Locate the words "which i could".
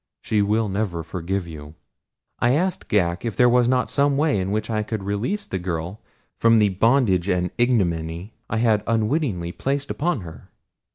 4.49-5.03